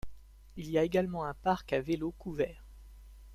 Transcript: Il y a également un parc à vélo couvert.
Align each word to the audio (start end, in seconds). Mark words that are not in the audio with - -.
Il 0.57 0.67
y 0.71 0.79
a 0.79 0.83
également 0.83 1.25
un 1.25 1.35
parc 1.35 1.73
à 1.73 1.79
vélo 1.79 2.11
couvert. 2.17 2.65